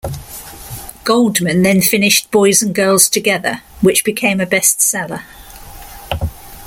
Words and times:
Goldman 1.03 1.61
then 1.61 1.79
finished 1.79 2.31
"Boys 2.31 2.63
and 2.63 2.73
Girls 2.73 3.07
Together" 3.07 3.61
which 3.81 4.03
became 4.03 4.41
a 4.41 4.47
best 4.47 4.81
seller. 4.81 5.21